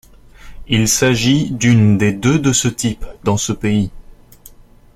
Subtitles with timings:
[0.67, 3.91] Il s'agit d'une des deux de ce type dans ce pays.